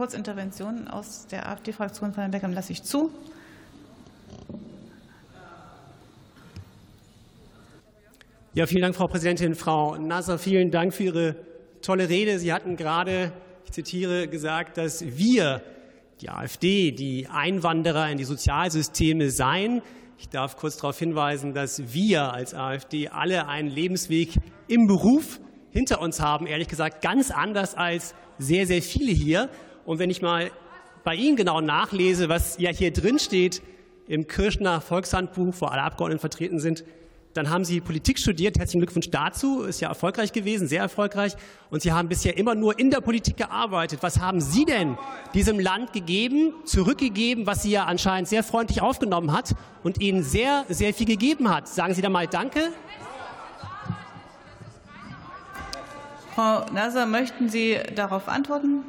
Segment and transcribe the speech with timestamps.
[0.00, 3.10] Kurzintervention aus der AfD-Fraktion von Herrn Beckham lasse ich zu.
[8.54, 9.54] Ja, vielen Dank, Frau Präsidentin.
[9.54, 11.36] Frau Nasser, vielen Dank für Ihre
[11.82, 12.38] tolle Rede.
[12.38, 13.30] Sie hatten gerade,
[13.66, 15.60] ich zitiere, gesagt, dass wir,
[16.22, 19.82] die AfD, die Einwanderer in die Sozialsysteme seien.
[20.16, 24.30] Ich darf kurz darauf hinweisen, dass wir als AfD alle einen Lebensweg
[24.66, 25.40] im Beruf
[25.72, 29.50] hinter uns haben, ehrlich gesagt, ganz anders als sehr, sehr viele hier.
[29.84, 30.50] Und wenn ich mal
[31.04, 33.62] bei Ihnen genau nachlese, was ja hier drin steht
[34.06, 36.84] im Kirchner Volkshandbuch, wo alle Abgeordneten vertreten sind,
[37.32, 38.58] dann haben Sie Politik studiert.
[38.58, 39.62] Herzlichen Glückwunsch dazu.
[39.62, 41.36] Ist ja erfolgreich gewesen, sehr erfolgreich.
[41.70, 44.00] Und Sie haben bisher immer nur in der Politik gearbeitet.
[44.02, 44.98] Was haben Sie denn
[45.32, 49.54] diesem Land gegeben, zurückgegeben, was Sie ja anscheinend sehr freundlich aufgenommen hat
[49.84, 51.68] und Ihnen sehr, sehr viel gegeben hat?
[51.68, 52.72] Sagen Sie da mal Danke.
[56.34, 58.82] Frau Nasser, möchten Sie darauf antworten?